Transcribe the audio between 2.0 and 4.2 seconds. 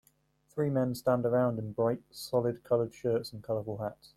solid colored shirts and colorful hats.